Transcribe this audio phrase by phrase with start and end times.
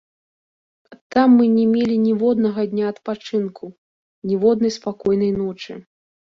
[1.15, 3.65] Там мы не мелі ніводнага дня адпачынку,
[4.33, 5.83] ніводнай спакойнай ночы.